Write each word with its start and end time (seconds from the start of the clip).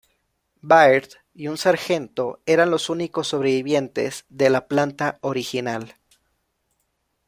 Baird 0.61 1.09
y 1.35 1.47
un 1.47 1.59
sargento 1.59 2.41
eran 2.47 2.71
los 2.71 2.89
únicos 2.89 3.27
sobrevivientes 3.27 4.25
de 4.29 4.49
la 4.49 4.67
planta 4.67 5.19
original. 5.21 5.95